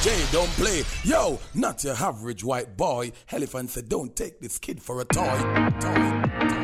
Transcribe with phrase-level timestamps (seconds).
[0.00, 0.82] DJ, don't play.
[1.04, 3.12] Yo, not your average white boy.
[3.30, 5.70] Elephant said, don't take this kid for a toy.
[5.78, 6.20] toy.
[6.40, 6.59] electric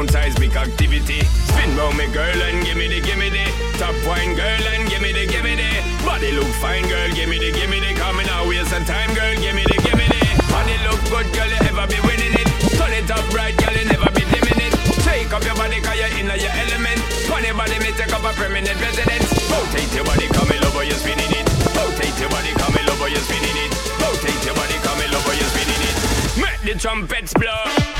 [0.00, 1.20] sound seismic activity.
[1.50, 3.44] Spin round me girl and gimme the gimme the.
[3.76, 5.70] Top wine girl and gimme the gimme the.
[6.04, 7.92] Body look fine girl gimme the gimme the.
[7.98, 10.20] Coming out waste some time girl gimme the gimme the.
[10.48, 12.48] Body look good girl you ever be winning it.
[12.78, 14.72] Turn it up right girl you never be dimming it.
[15.04, 17.00] Take up your body cause you're in your element.
[17.28, 19.28] Funny body me take up a permanent residence.
[19.52, 21.44] Rotate your body come in over you're spinning it.
[21.76, 23.72] Rotate your body come in over you're spinning it.
[24.00, 25.96] Rotate your body come in over you're spinning it.
[26.40, 27.99] Make the trumpets blow.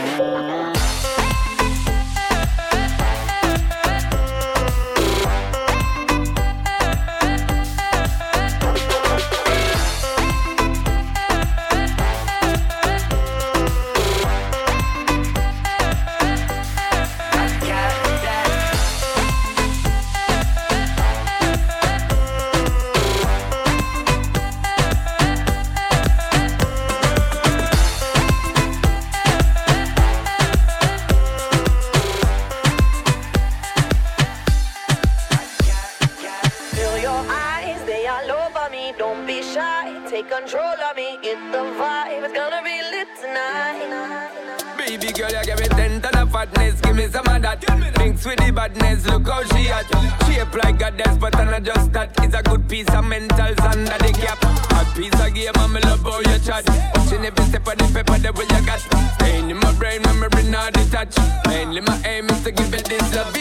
[48.25, 49.87] With the badness, look how she at.
[50.25, 52.11] Shape like goddess, but I'm not just that.
[52.23, 54.37] It's a good piece of mentals under the cap.
[54.43, 56.65] A piece of game, I'm love how you chat.
[56.95, 58.79] Watching every step of the paper, the way you got.
[59.15, 61.19] Staying in my brain, memory not detached.
[61.47, 63.40] Mainly my aim is to give it this love.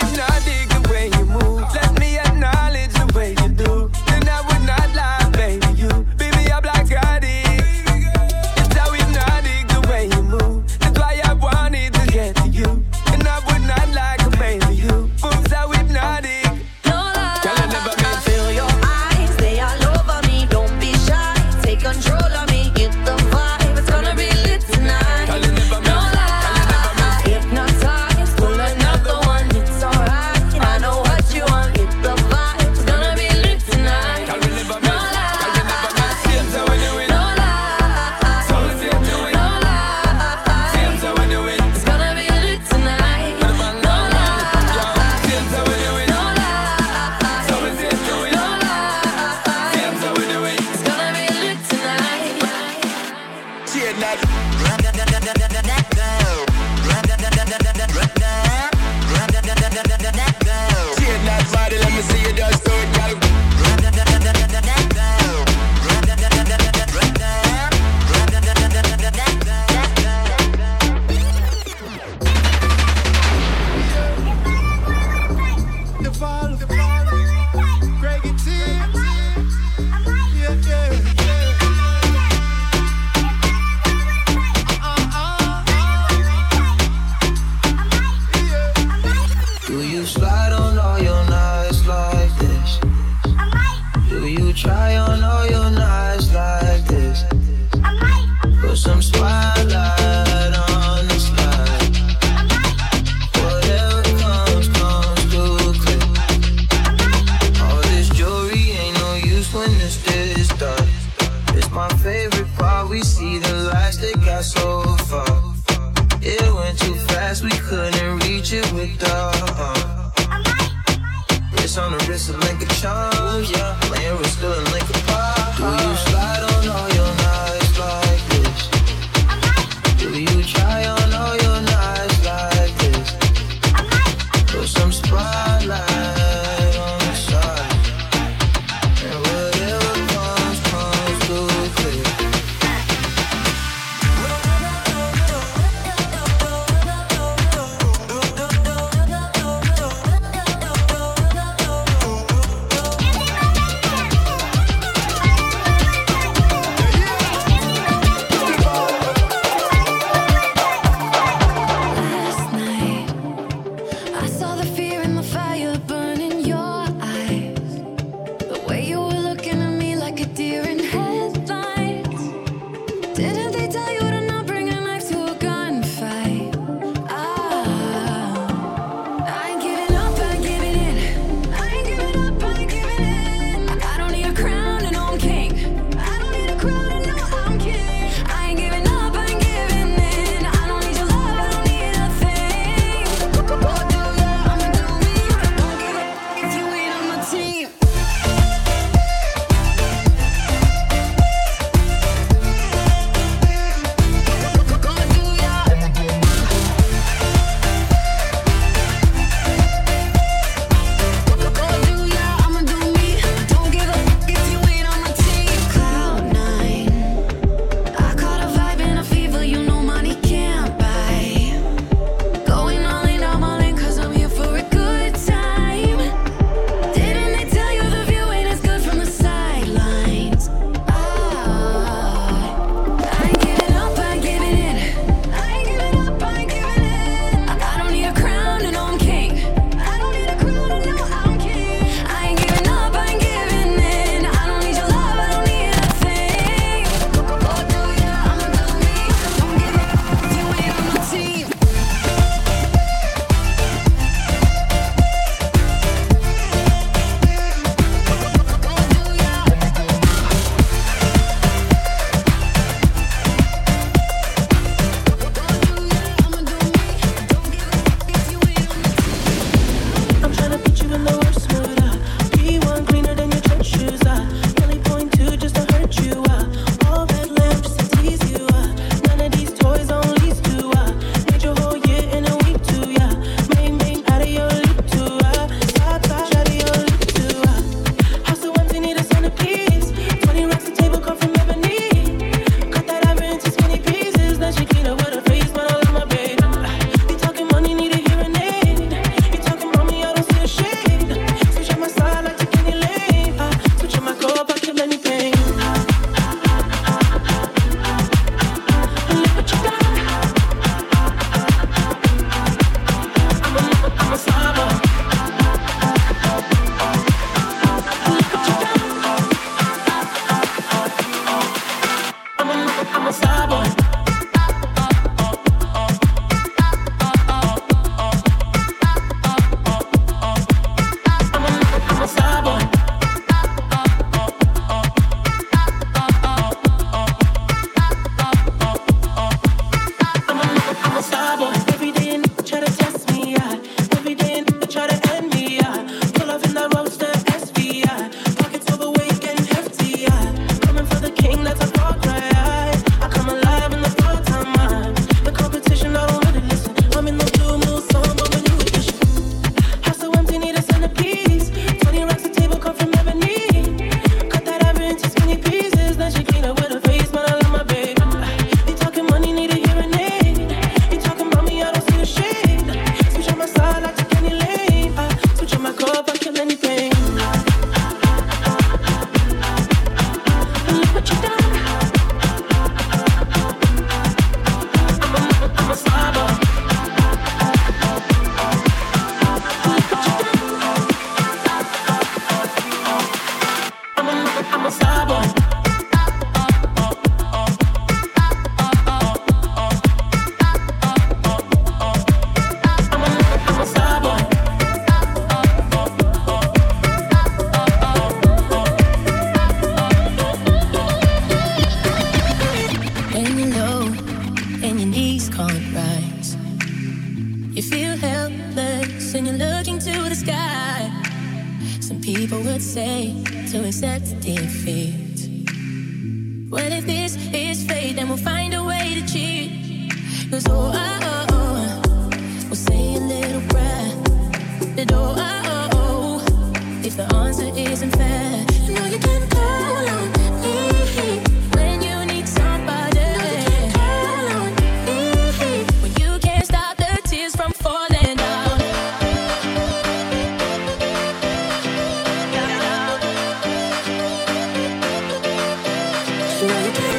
[456.40, 456.89] the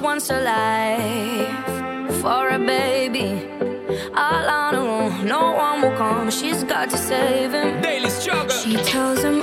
[0.00, 3.48] was once alive for a baby.
[4.14, 6.30] All on her own, no one will come.
[6.30, 7.80] She's got to save him.
[7.82, 8.50] Daily struggle.
[8.50, 9.39] She tells him.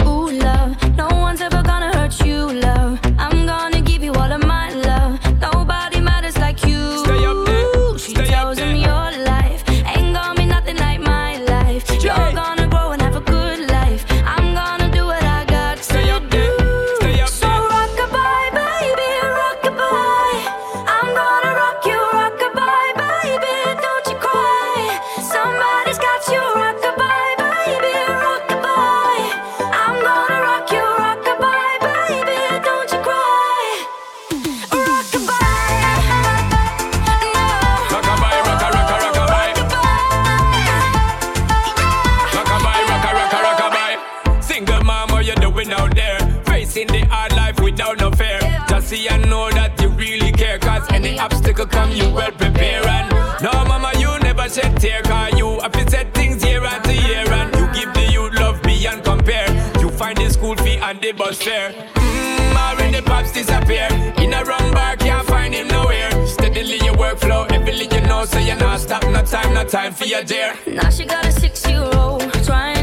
[51.97, 53.09] you well prepare and
[53.41, 57.25] No mama you never said tear Cause you have to said things year after year
[57.31, 59.49] And you give the youth love beyond compare.
[59.81, 61.71] You find the school fee and the bus fare.
[61.71, 63.87] Mmm, the pops disappear.
[64.17, 66.11] In a wrong bar can't find him nowhere.
[66.27, 70.05] Steadily your workflow, everything you know So you're not stop, no time, no time for
[70.05, 70.53] your dear.
[70.67, 72.76] Now she got a six-year-old trying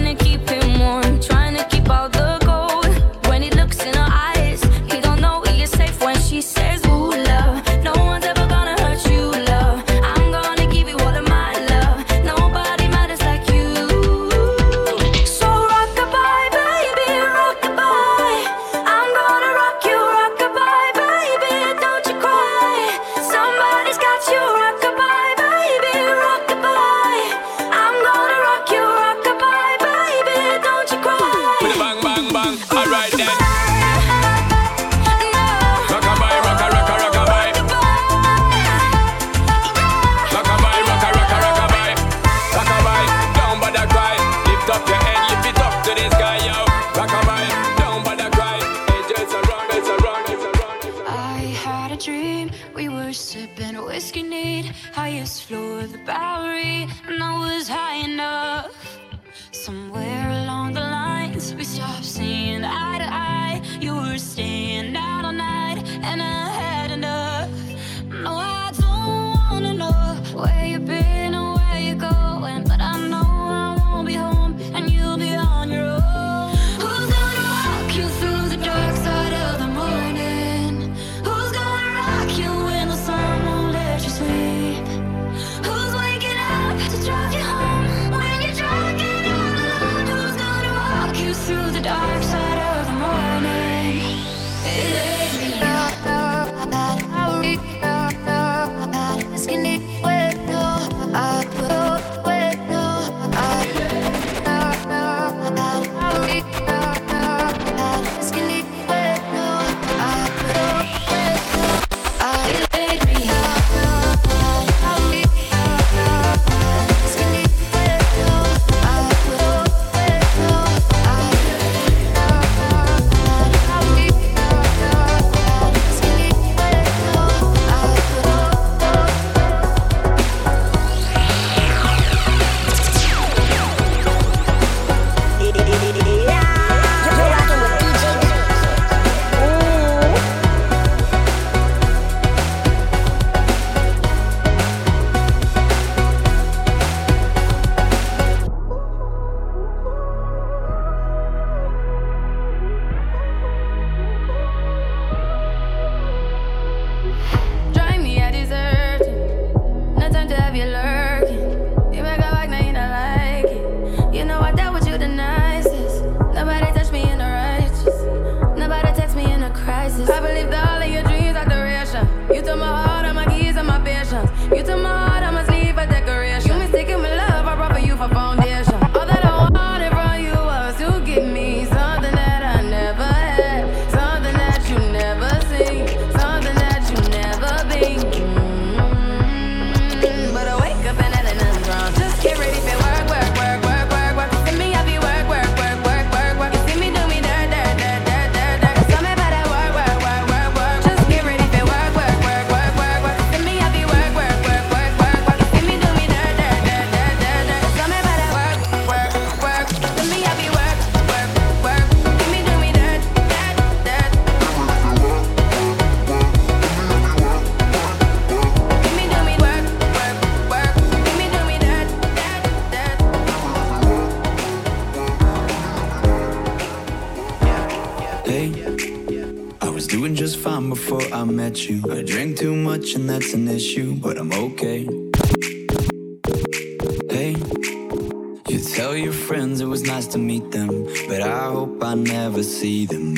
[240.14, 243.16] to meet them, but I hope I never see them.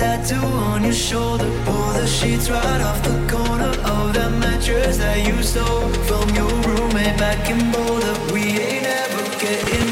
[0.00, 1.44] tattoo on your shoulder.
[1.66, 6.50] Pull the sheets right off the corner of that mattress that you stole from your
[6.66, 8.16] roommate back in Boulder.
[8.32, 9.89] We ain't ever getting.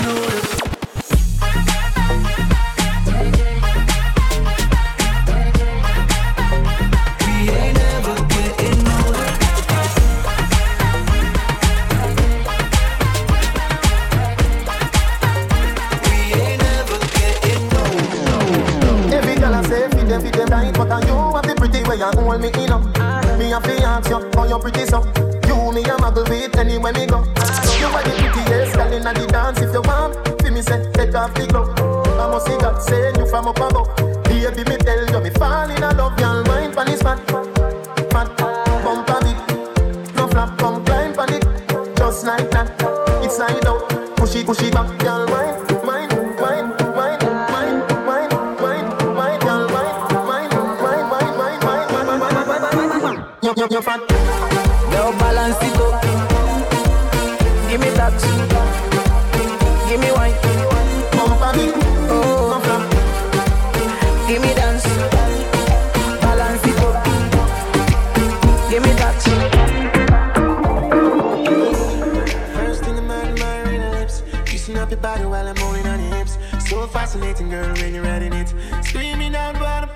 [77.18, 78.52] oscillating, girl, when you're riding it.
[78.84, 79.87] Screaming out, but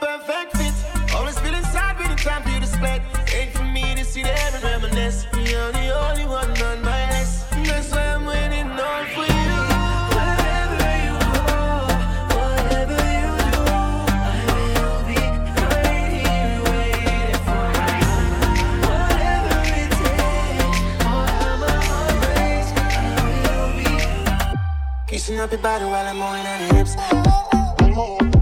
[25.33, 28.41] Loosen up your body while I'm on that hips.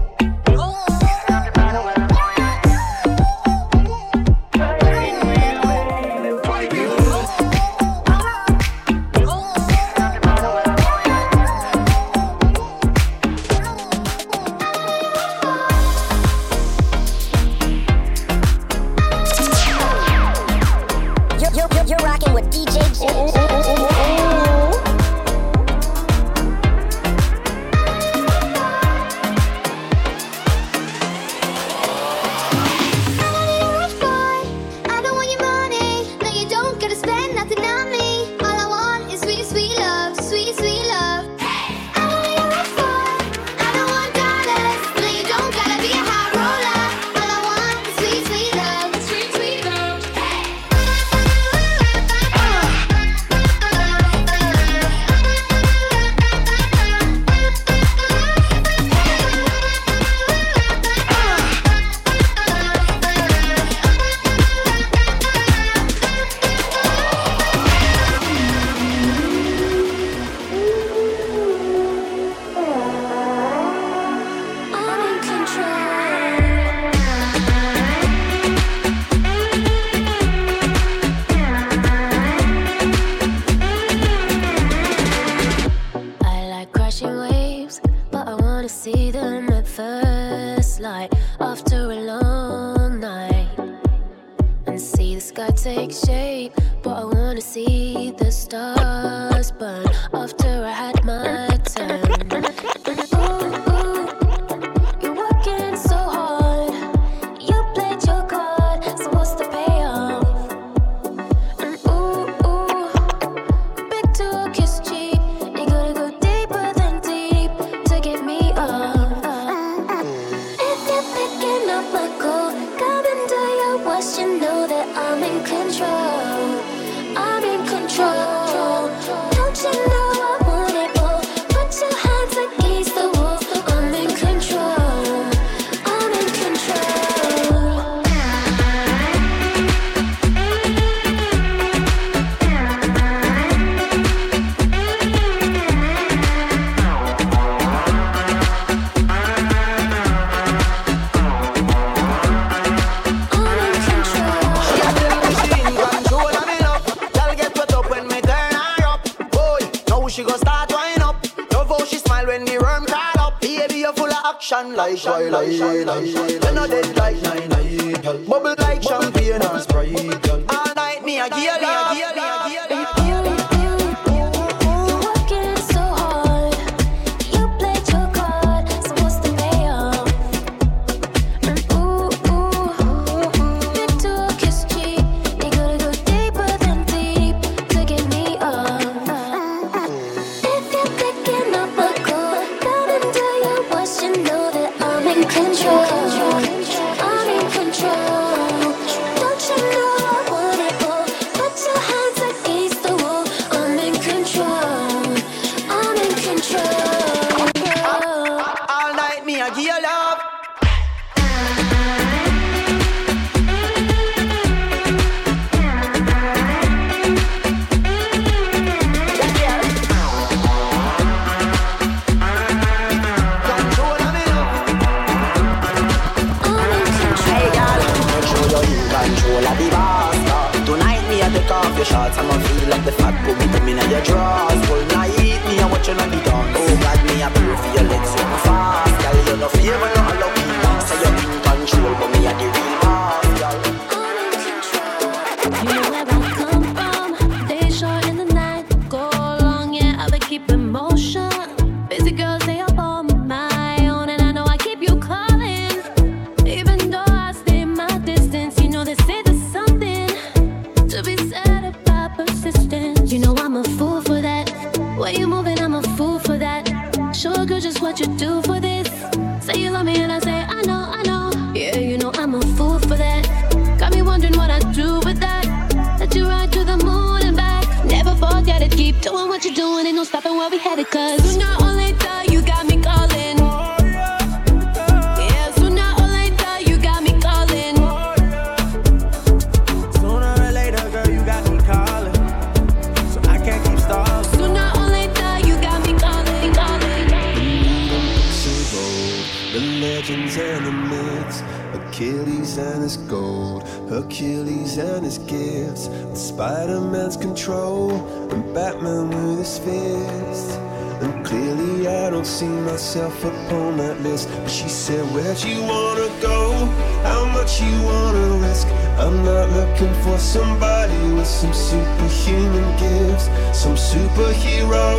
[306.41, 307.91] Spider Man's control,
[308.31, 310.57] and Batman with his fist.
[311.03, 314.27] And clearly, I don't see myself upon that list.
[314.27, 316.65] But she said, Where'd you wanna go?
[317.03, 318.65] How much you wanna risk?
[318.97, 324.97] I'm not looking for somebody with some superhuman gifts, some superhero,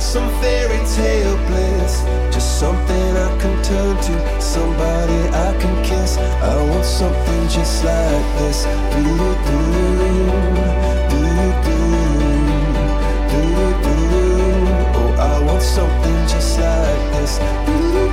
[0.00, 2.02] some fairy tale bliss.
[2.34, 6.18] Just something I can turn to, somebody I can kiss.
[6.18, 8.66] I want something just like this.
[14.96, 18.03] Oh, I want something just like this.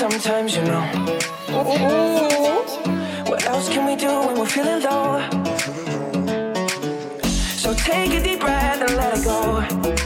[0.00, 0.82] Sometimes, you know.
[1.50, 2.64] Ooh,
[3.28, 5.20] what else can we do when we're feeling low?
[7.58, 9.99] So take a deep breath and let it go.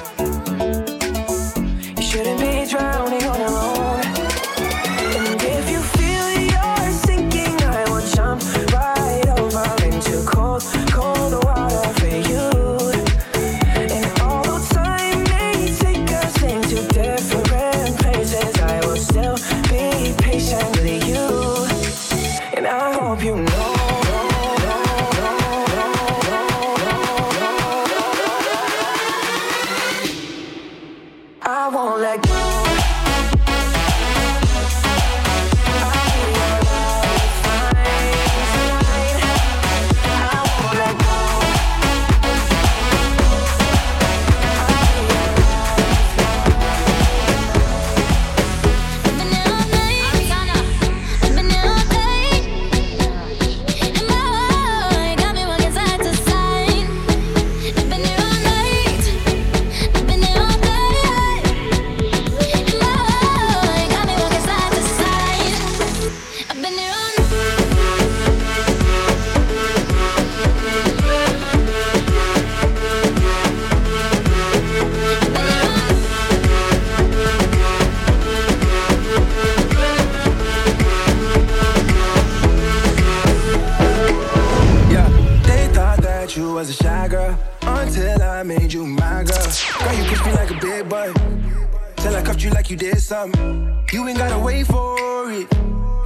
[92.74, 93.84] You did something.
[93.92, 95.46] You ain't gotta wait for it.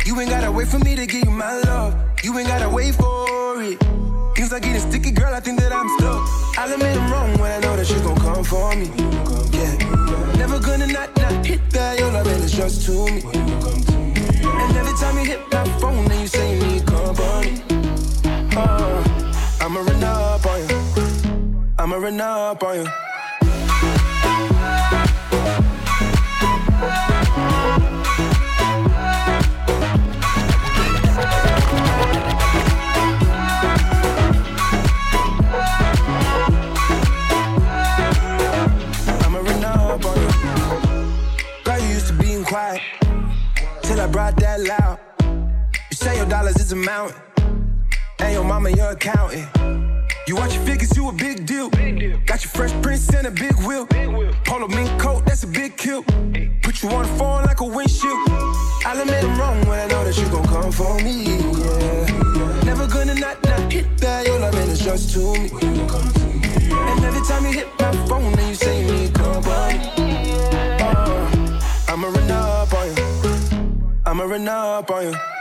[0.07, 1.95] You ain't gotta wait for me to give you my love.
[2.23, 3.79] You ain't gotta wait for it.
[4.37, 5.33] Things are getting sticky, girl.
[5.33, 6.21] I think that I'm stuck.
[6.59, 8.91] I'll admit I'm wrong when I know that you gon' come for me.
[9.57, 11.99] Yeah, never gonna not not hit that.
[11.99, 13.23] Your love is just to me.
[13.25, 17.63] And every time you hit my phone, then you say you need company.
[18.55, 19.03] Uh,
[19.63, 21.65] I'ma run up on you.
[21.79, 23.08] I'ma run up on you.
[46.29, 47.17] Dollars is a mountain,
[48.19, 49.49] and your mama your accountant.
[50.27, 51.71] You watch your figures, you a big deal.
[51.71, 53.87] Got your fresh prince and a big wheel.
[54.45, 56.03] Polo mink coat, that's a big kill.
[56.63, 58.29] Put you on the phone like a windshield.
[58.85, 61.39] I'll admit I'm wrong when I know that you gon' come for me.
[61.39, 62.63] Yeah.
[62.63, 64.27] Never gonna not not hit that.
[64.27, 65.49] Your loving is just to me.
[65.51, 69.81] And every time you hit my phone, and you say you need company.
[70.79, 73.99] Uh, I'ma run up on you.
[74.05, 75.38] I'ma run up on you.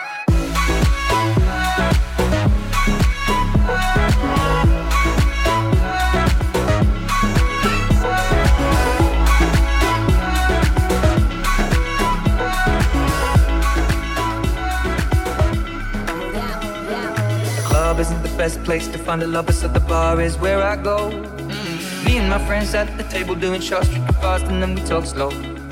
[18.67, 21.09] place to find a lover, so the bar is where I go.
[21.09, 22.05] Mm-hmm.
[22.05, 25.05] Me and my friends at the table doing shots, drinking fast, and then we talk
[25.05, 25.56] slow.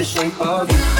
[0.00, 0.99] The shape of you.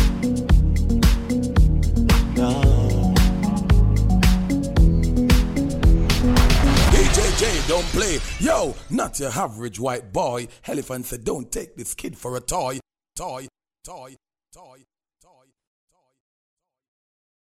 [7.81, 8.19] Don't play.
[8.39, 10.47] Yo, not your average white boy.
[10.67, 12.79] Elephant said, don't take this kid for a toy.
[13.15, 13.47] Toy,
[13.83, 14.15] toy,
[14.53, 14.90] toy.